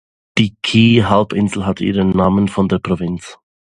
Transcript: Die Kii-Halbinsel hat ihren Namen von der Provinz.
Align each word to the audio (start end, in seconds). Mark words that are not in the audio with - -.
Die 0.39 0.55
Kii-Halbinsel 0.63 1.67
hat 1.67 1.79
ihren 1.79 2.09
Namen 2.17 2.47
von 2.47 2.67
der 2.67 2.79
Provinz. 2.79 3.37